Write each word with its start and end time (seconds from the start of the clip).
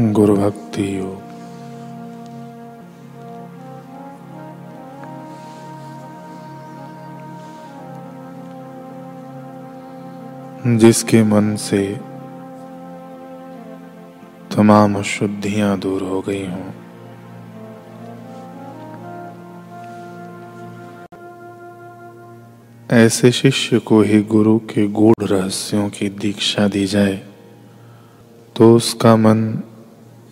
गुरु 0.00 0.36
भक्ति 0.36 0.98
योग। 0.98 1.26
जिसके 10.78 11.22
मन 11.22 11.56
से 11.56 12.00
तमाम 14.56 14.98
अशुद्धियाँ 14.98 15.78
दूर 15.78 16.02
हो 16.02 16.20
गई 16.20 16.46
हों। 16.46 16.72
ऐसे 22.90 23.32
शिष्य 23.32 23.78
को 23.78 24.00
ही 24.00 24.22
गुरु 24.22 24.58
के 24.58 24.88
गूढ़ 24.88 25.24
रहस्यों 25.24 25.90
की 25.90 26.08
दीक्षा 26.08 26.68
दी 26.68 26.86
जाए 26.86 27.26
तो 28.56 28.76
उसका 28.76 29.16
मन 29.16 29.62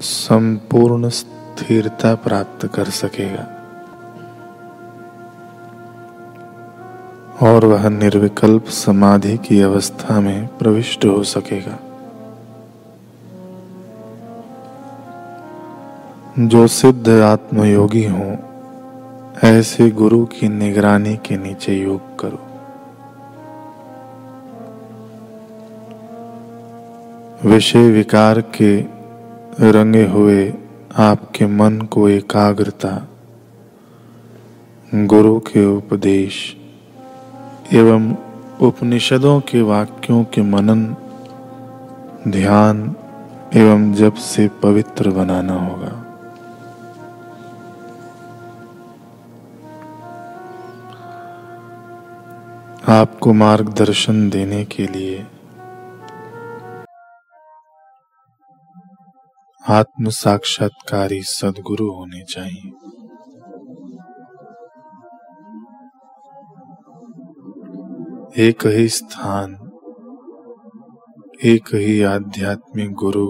संपूर्ण 0.00 1.08
स्थिरता 1.08 2.14
प्राप्त 2.14 2.66
कर 2.74 2.84
सकेगा। 2.84 3.54
और 7.42 7.64
वह 7.64 7.88
निर्विकल्प 7.88 8.64
समाधि 8.66 9.38
की 9.38 9.60
अवस्था 9.60 10.20
में 10.20 10.58
प्रविष्ट 10.58 11.04
हो 11.04 11.22
सकेगा। 11.22 11.78
जो 16.38 16.66
सिद्ध 16.66 17.08
आत्मयोगी 17.08 18.04
हो, 18.04 18.36
ऐसे 19.44 19.90
गुरु 19.90 20.26
की 20.26 20.48
निगरानी 20.48 21.16
के 21.16 21.36
नीचे 21.36 21.74
योग 21.74 22.18
करो। 22.18 22.44
विषय 27.48 27.90
विकार 27.90 28.40
के 28.40 28.97
रंगे 29.60 30.06
हुए 30.06 30.54
आपके 30.96 31.46
मन 31.46 31.80
को 31.80 32.08
एकाग्रता, 32.08 33.08
गुरु 34.94 35.38
के 35.38 35.64
उपदेश 35.66 36.56
एवं 37.72 38.14
उपनिषदों 38.60 39.40
के 39.40 39.62
वाक्यों 39.62 40.24
के 40.24 40.42
मनन, 40.42 40.96
ध्यान 42.28 42.96
एवं 43.54 43.92
जप 43.94 44.14
से 44.14 44.48
पवित्र 44.62 45.10
बनाना 45.10 45.54
होगा। 45.54 46.04
आपको 53.00 53.32
मार्गदर्शन 53.32 54.30
देने 54.30 54.64
के 54.64 54.86
लिए 54.86 55.26
आत्म 59.70 60.08
साक्षात्कारी 60.08 61.22
सदगुरु 61.22 61.90
होने 61.90 62.24
चाहिए। 62.24 62.70
एक 68.48 68.66
ही 68.66 68.88
स्थान, 68.88 69.54
एक 71.44 71.74
ही 71.74 72.02
आध्यात्मिक 72.02 72.92
गुरु 72.92 73.26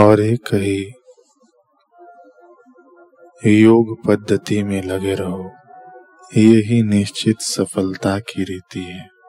और 0.00 0.20
एक 0.20 0.54
ही 0.54 0.92
योग 3.62 4.06
पद्धति 4.06 4.62
में 4.62 4.82
लगे 4.82 5.14
रहो। 5.14 5.50
यही 6.36 6.82
निश्चित 6.82 7.36
सफलता 7.40 8.18
की 8.18 8.44
रीति 8.44 8.80
है। 8.80 9.19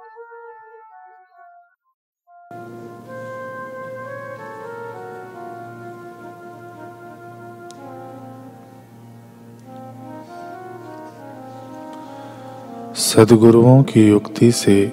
सदगुरुओं 13.12 13.84
की 13.84 14.08
युक्ति 14.08 14.52
से 14.52 14.92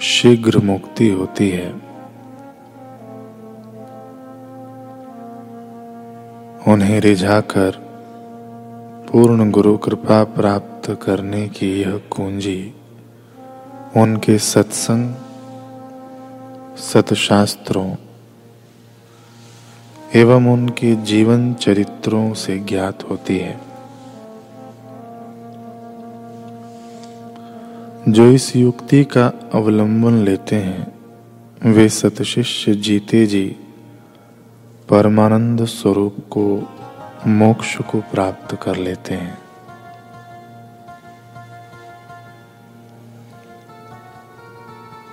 शीघ्र 0.00 0.58
मुक्ति 0.58 1.08
होती 1.08 1.50
है। 1.50 1.72
उन्हें 6.68 7.00
रिझाकर 7.00 7.70
पूर्ण 9.12 9.50
गुरु 9.50 9.78
कृपा 9.78 10.24
प्राप्त 10.24 10.98
करने 11.02 11.48
की 11.48 11.80
यह 11.80 12.00
कुंजी, 12.10 12.74
उनके 13.96 14.38
सत्संग, 14.38 15.14
सतशास्त्रों 16.76 17.94
एवं 20.14 20.52
उनके 20.52 20.96
जीवन 20.96 21.54
चरित्रों 21.54 22.34
से 22.34 22.58
ज्ञात 22.58 23.10
होती 23.10 23.38
है। 23.38 23.67
जो 28.08 28.30
इस 28.30 28.56
युक्ति 28.56 29.04
का 29.04 29.50
अवलंबन 29.54 30.12
लेते 30.12 30.56
हैं, 30.56 30.98
वे 31.72 31.88
सतशिष्य 31.88 32.74
जीते 32.74 33.26
जी, 33.26 33.56
परमानंद 34.88 35.64
स्वरूप 35.64 36.16
को, 36.30 36.72
मोक्ष 37.26 37.76
को 37.76 38.00
प्राप्त 38.00 38.58
कर 38.62 38.76
लेते 38.76 39.14
हैं। 39.14 39.38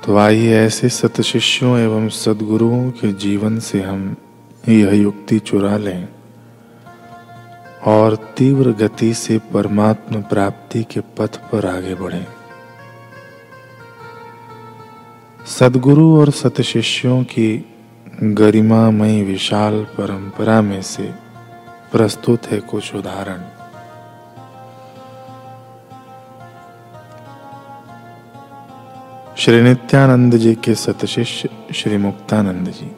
तो 0.06 0.18
आइए 0.18 0.54
ऐसे 0.54 0.90
सतशिष्यों 0.90 1.80
एवं 1.80 2.10
सदगुरुओं 2.10 2.92
के 2.92 3.14
जीवन 3.14 3.60
से 3.60 3.82
हम 3.82 4.16
यह 4.70 4.94
युक्ति 4.94 5.40
चुरा 5.40 5.78
लें 5.78 6.08
और 7.86 8.16
तीव्र 8.16 8.72
गति 8.72 9.14
से 9.14 9.38
परमात्म 9.38 10.22
प्राप्ति 10.22 10.84
के 10.84 11.00
पथ 11.00 11.38
पर 11.52 11.66
आगे 11.66 11.96
बढ़ें। 11.96 12.28
सदगुरु 15.46 16.20
और 16.20 16.30
सतशिष्यों 16.30 17.24
की 17.24 17.74
गरिमामयी 18.24 19.24
विशाल 19.24 19.84
परंपरा 19.84 20.62
में 20.62 20.82
से 20.82 21.04
प्रस्तुत 21.92 22.46
है 22.46 22.60
कुछ 22.60 22.96
उदाहरण। 22.96 23.42
श्री 29.38 29.62
नित्यानंद 29.62 30.38
जी 30.38 30.56
के 30.56 30.76
सतशिष्य 30.76 31.50
श्री 31.76 31.98
मुक्तानंद 31.98 32.68
जी। 32.68 32.92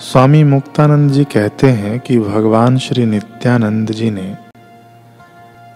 स्वामी 0.00 0.44
मुक्तानंद 0.44 1.10
जी 1.10 1.24
कहते 1.24 1.70
हैं 1.70 2.00
कि 2.00 2.18
भगवान 2.18 2.78
श्री 2.78 3.06
नित्यानंद 3.06 3.92
जी 3.92 4.10
ने 4.10 4.36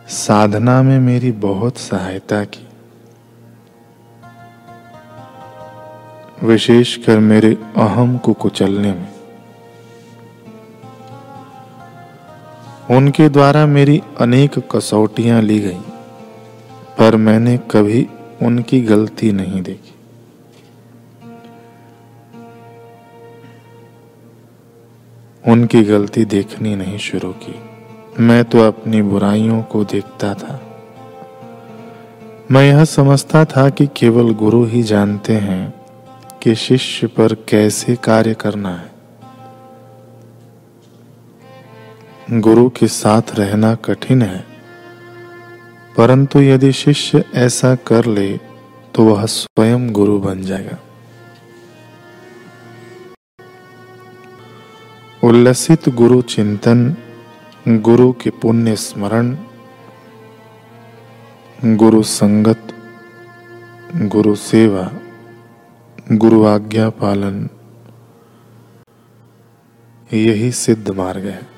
साधना 0.09 0.83
में 0.83 1.01
मेरी 1.01 1.33
बहुत 1.33 1.79
सहायता 1.79 2.45
की। 2.45 2.68
विशेषकर 6.43 7.19
मेरे 7.19 7.59
अहम 7.77 8.19
को 8.19 8.33
कुचलने 8.33 8.93
में। 8.93 9.09
उनके 12.91 13.29
द्वारा 13.29 13.67
मेरी 13.67 14.03
अनेक 14.21 14.77
कसौटियाँ 14.77 15.43
ली 15.43 15.61
गई, 15.61 15.81
पर 16.99 17.17
मैंने 17.17 17.59
कभी 17.71 18.09
उनकी 18.43 18.81
गलती 18.81 19.33
नहीं 19.33 19.63
देखी। 19.63 19.95
उनकी 25.53 25.83
गलती 25.83 26.25
देखनी 26.25 26.77
नहीं 26.77 26.99
शुरू 26.99 27.33
की। 27.33 27.61
मैं 28.21 28.45
तो 28.45 28.59
अपनी 28.59 29.03
बुराइयों 29.03 29.63
को 29.63 29.85
देखता 29.85 30.35
था। 30.35 30.61
मैं 32.51 32.63
यह 32.63 32.85
समझता 32.85 33.45
था 33.45 33.71
कि 33.71 33.89
केवल 33.97 34.35
गुरु 34.35 34.65
ही 34.65 34.83
जानते 34.83 35.33
हैं 35.33 35.78
कि 36.49 36.55
शिष्य 36.55 37.07
पर 37.07 37.35
कैसे 37.49 37.95
कार्य 37.97 38.35
करना 38.35 38.71
है? 38.71 38.91
गुरु 42.41 42.69
के 42.69 42.87
साथ 42.87 43.23
रहना 43.35 43.75
कठिन 43.75 44.23
है, 44.23 44.45
परंतु 45.97 46.41
यदि 46.41 46.73
शिष्य 46.73 47.25
ऐसा 47.35 47.75
कर 47.75 48.07
ले 48.07 48.37
तो 48.95 49.05
वह 49.05 49.25
स्वयं 49.27 49.93
गुरु 49.93 50.19
बन 50.19 50.43
जाएगा। 50.43 50.79
उल्लसित 55.25 55.89
गुरु 55.89 56.21
चिंतन, 56.23 56.97
गुरु 57.69 58.13
के 58.13 58.31
पुण्य 58.31 58.77
स्मरण, 58.77 59.37
गुरु 61.77 62.03
संगत, 62.03 62.73
गुरु 63.95 64.35
सेवा। 64.35 64.91
गुरु 66.13 66.45
आज्ञा 66.45 66.91
पालन 66.91 67.51
यही 70.13 70.53
सिद्ध 70.53 70.91
मार्ग 70.91 71.25
है। 71.27 71.49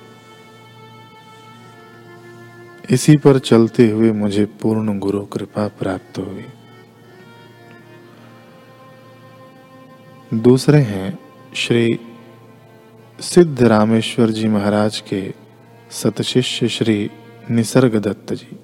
इसी 2.90 3.16
पर 3.16 3.38
चलते 3.38 3.90
हुए 3.90 4.12
मुझे 4.12 4.44
पूर्ण 4.44 4.98
गुरु 4.98 5.26
कृपा 5.26 5.68
प्राप्त 5.68 6.18
हुई। 6.18 6.44
दूसरे 10.34 10.78
हैं 10.78 11.18
श्री 11.54 12.00
सिद्ध 13.20 13.62
रामेश्वर 13.62 14.30
जी 14.30 14.48
महाराज 14.48 15.00
के 15.00 15.34
सतशिष्य 15.90 16.68
श्री 16.68 17.10
निसर्ग 17.50 17.96
दत्त 17.96 18.32
जी। 18.32 18.59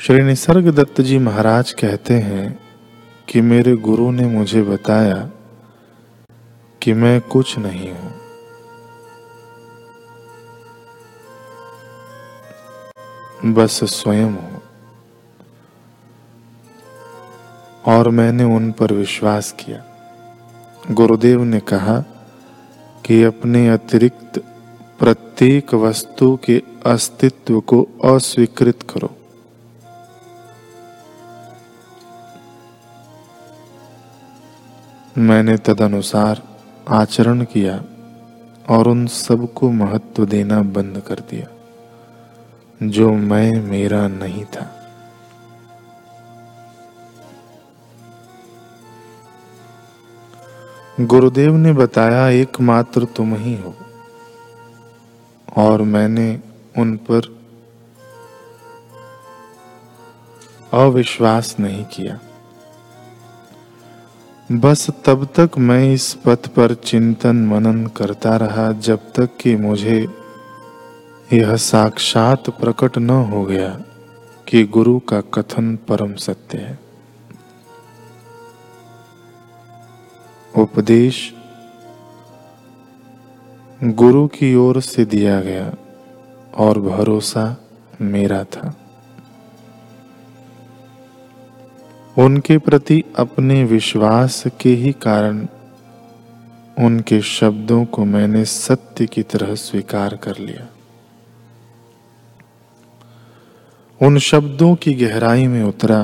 श्री 0.00 0.22
निसर्ग 0.22 0.68
दत्त 0.70 1.00
जी 1.00 1.18
महाराज 1.18 1.72
कहते 1.72 2.14
हैं 2.14 2.60
कि 3.28 3.40
मेरे 3.40 3.76
गुरु 3.76 4.10
ने 4.10 4.26
मुझे 4.26 4.62
बताया 4.62 5.30
कि 6.82 6.92
मैं 6.92 7.20
कुछ 7.20 7.58
नहीं 7.58 7.92
हूँ। 7.92 8.12
बस 13.54 13.84
स्वयं 13.84 14.30
हूँ। 14.30 14.62
और 17.86 18.08
मैंने 18.08 18.44
उन 18.44 18.72
पर 18.72 18.92
विश्वास 18.92 19.52
किया। 19.52 19.84
गुरुदेव 20.90 21.44
ने 21.44 21.60
कहा 21.60 22.00
कि 23.06 23.22
अपने 23.22 23.68
अतिरिक्त 23.68 24.38
प्रत्येक 24.98 25.74
वस्तु 25.74 26.38
के 26.44 26.62
अस्तित्व 26.86 27.60
को 27.60 27.82
अस्वीकृत 28.04 28.78
करो। 28.90 29.15
मैंने 35.18 35.56
तदनुसार 35.56 36.42
आचरण 36.88 37.44
किया 37.44 37.84
और 38.68 38.88
उन 38.88 39.06
सबको 39.06 39.70
महत्व 39.70 40.24
देना 40.26 40.60
बंद 40.62 41.00
कर 41.00 41.20
दिया, 41.20 41.46
जो 42.82 43.12
मैं 43.12 43.62
मेरा 43.62 44.08
नहीं 44.08 44.44
था। 44.44 44.66
गुरुदेव 51.00 51.56
ने 51.56 51.72
बताया, 51.72 52.28
एकमात्र 52.28 53.04
तुम 53.04 53.34
ही 53.34 53.56
हो, 53.56 53.74
और 55.56 55.82
मैंने 55.82 56.40
उन 56.78 56.96
पर 56.96 57.34
अविश्वास 60.72 61.56
नहीं 61.60 61.84
किया। 61.84 62.18
बस 64.52 64.90
तब 65.04 65.28
तक 65.38 65.58
मैं 65.58 65.94
इस 65.94 66.14
पथ 66.14 66.46
पर 66.46 66.74
चिंतन 66.74 67.36
मनन 67.36 67.86
करता 67.86 68.36
रहा 68.36 68.72
जब 68.72 68.98
तक 69.12 69.36
कि 69.40 69.56
मुझे 69.56 70.08
यह 71.32 71.56
साक्षात 71.56 72.50
प्रकट 72.50 72.98
न 72.98 73.10
हो 73.10 73.44
गया 73.44 73.82
कि 74.48 74.64
गुरु 74.64 74.98
का 74.98 75.20
कथन 75.20 75.76
परम 75.88 76.14
सत्य 76.14 76.58
है। 76.58 76.78
उपदेश 80.58 81.34
गुरु 83.84 84.26
की 84.26 84.54
ओर 84.54 84.80
से 84.80 85.04
दिया 85.04 85.40
गया 85.40 85.74
और 86.56 86.80
भरोसा 86.80 87.56
मेरा 88.00 88.44
था। 88.44 88.85
उनके 92.16 92.56
प्रति 92.58 93.02
अपने 93.18 93.62
विश्वास 93.64 94.42
के 94.60 94.70
ही 94.74 94.92
कारण 94.92 95.46
उनके 96.76 97.20
शब्दों 97.20 97.84
को 97.84 98.04
मैंने 98.04 98.44
सत्य 98.44 99.06
की 99.06 99.22
तरह 99.22 99.54
स्वीकार 99.54 100.16
कर 100.16 100.38
लिया। 100.38 100.66
उन 104.00 104.18
शब्दों 104.18 104.74
की 104.74 104.94
गहराई 104.94 105.46
में 105.46 105.62
उतरा, 105.64 106.00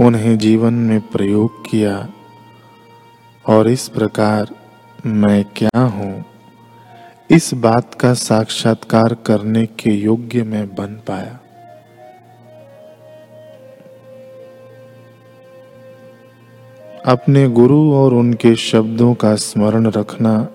उन्हें 0.00 0.36
जीवन 0.38 0.74
में 0.74 1.00
प्रयोग 1.08 1.64
किया 1.70 1.96
और 3.44 3.68
इस 3.68 3.88
प्रकार 3.88 4.54
मैं 5.06 5.44
क्या 5.56 5.80
हूँ, 5.80 6.24
इस 7.30 7.52
बात 7.54 7.94
का 7.94 8.12
साक्षात्कार 8.14 9.14
करने 9.26 9.66
के 9.66 9.90
योग्य 9.90 10.42
मैं 10.44 10.66
बन 10.74 11.00
पाया। 11.06 11.38
अपने 17.06 17.48
गुरु 17.48 17.94
और 17.94 18.14
उनके 18.14 18.54
शब्दों 18.54 19.14
का 19.14 19.34
स्मरण 19.34 19.86
रखना 19.86 20.48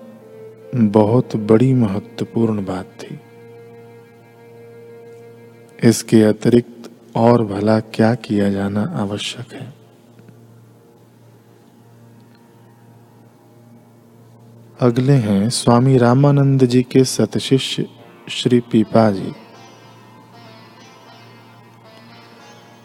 बहुत 0.74 1.36
बड़ी 1.36 1.74
महत्वपूर्ण 1.74 2.64
बात 2.64 2.84
थी। 2.84 3.20
इसके 5.88 6.22
अतिरिक्त 6.22 6.90
और 7.16 7.44
भला 7.44 7.80
क्या 7.80 8.14
किया 8.14 8.50
जाना 8.50 8.82
आवश्यक 8.96 9.52
है? 9.52 9.72
अगले 14.80 15.12
हैं 15.12 15.48
स्वामी 15.48 15.98
रामानंद 15.98 16.64
जी 16.64 16.82
के 16.82 17.04
सतशिष्य 17.04 17.86
श्री 18.28 18.60
पीपा 18.60 19.10
जी। 19.10 19.32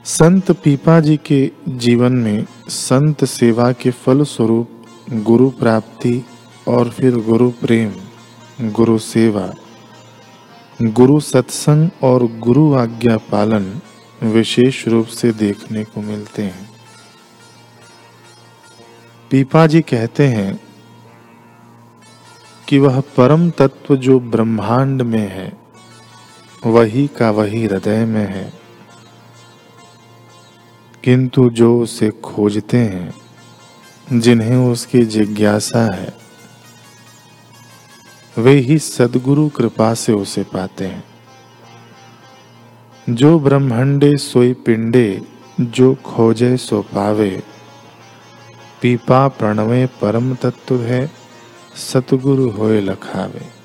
संत 0.06 0.52
पीपा 0.52 1.00
जी 1.00 1.18
के 1.18 1.52
जीवन 1.68 2.14
में 2.14 2.46
संत 2.70 3.26
सेवा 3.26 3.72
के 3.72 3.92
फल 3.92 4.24
स्वरूप 4.24 4.70
गुरु 5.10 5.50
प्राप्ति 5.50 6.26
और 6.68 6.90
फिर 6.90 7.16
गुरु 7.16 7.50
प्रेम, 7.52 7.92
गुरु 8.72 8.98
सेवा, 8.98 9.54
गुरु 10.82 11.20
सत्संग 11.20 11.90
और 12.04 12.26
गुरु 12.40 12.74
आज्ञा 12.74 13.18
पालन 13.18 13.82
विशेष 14.24 14.88
रूप 14.88 15.06
से 15.06 15.32
देखने 15.32 15.84
को 15.84 16.02
मिलते 16.02 16.44
हैं। 16.44 16.70
पीपा 19.32 19.68
जी 19.68 19.82
कहते 19.82 20.28
हैं 20.28 20.60
कि 22.68 22.80
वह 22.80 23.00
परम 23.00 23.50
तत्व 23.50 23.96
जो 23.96 24.20
ब्रह्मांड 24.20 25.02
में 25.02 25.28
है, 25.30 25.54
वही 26.66 27.08
का 27.08 27.32
वही 27.32 27.66
हृदय 27.66 28.06
में 28.06 28.28
है। 28.28 28.63
किंतु 31.04 31.50
जो 31.50 31.80
उसे 31.80 32.10
खोजते 32.10 32.78
हैं, 32.78 33.14
जिन्हें 34.20 34.58
उसकी 34.58 35.06
जिज्ञासा 35.06 35.96
है, 35.96 36.14
वे 38.38 38.52
ही 38.52 38.80
सदगुरु 38.80 39.50
कृपा 39.50 39.94
से 39.94 40.14
उसे 40.14 40.44
पाते 40.44 40.86
हैं। 40.86 41.04
जो 43.10 43.40
ब्रह्मंडे 43.40 44.18
सोई 44.18 44.54
पिंडे, 44.54 45.22
जो 45.62 45.96
खोजे 45.96 46.58
सो 46.58 46.82
पावे। 46.82 47.44
पीपा 48.82 49.28
प्रणवे 49.28 49.86
परम 49.86 50.36
तत्व 50.36 50.82
है, 50.82 51.12
सतगुरु 51.76 52.50
होए 52.50 52.82
लखावे। 52.82 53.63